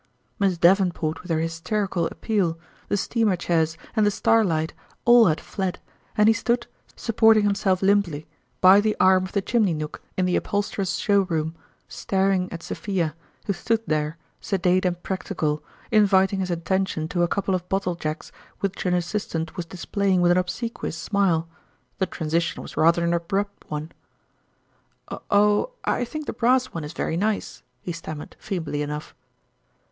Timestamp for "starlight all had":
4.09-5.39